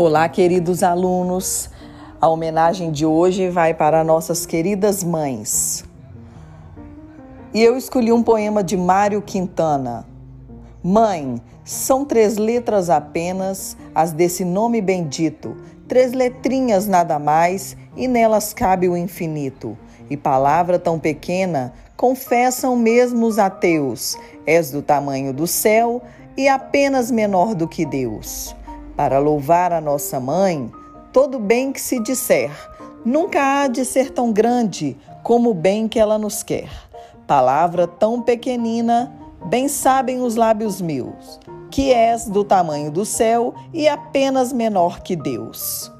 [0.00, 1.68] Olá, queridos alunos.
[2.20, 5.84] A homenagem de hoje vai para nossas queridas mães.
[7.52, 10.06] E eu escolhi um poema de Mário Quintana.
[10.84, 15.56] Mãe, são três letras apenas as desse nome bendito,
[15.88, 19.76] três letrinhas nada mais, e nelas cabe o infinito.
[20.08, 26.00] E palavra tão pequena, confessam mesmo os ateus, és do tamanho do céu
[26.36, 28.54] e apenas menor do que Deus
[28.98, 30.72] para louvar a nossa mãe,
[31.12, 32.50] todo bem que se disser,
[33.04, 36.68] nunca há de ser tão grande como o bem que ela nos quer.
[37.24, 39.12] Palavra tão pequenina,
[39.44, 41.38] bem sabem os lábios meus,
[41.70, 45.92] que és do tamanho do céu e apenas menor que Deus.